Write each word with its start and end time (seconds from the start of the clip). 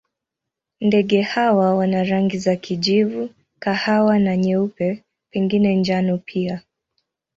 Ndege 0.81 1.21
hawa 1.21 1.75
wana 1.75 2.03
rangi 2.03 2.37
za 2.37 2.55
kijivu, 2.55 3.29
kahawa 3.59 4.19
na 4.19 4.37
nyeupe, 4.37 5.03
pengine 5.33 5.75
njano 5.75 6.17
pia. 6.17 6.61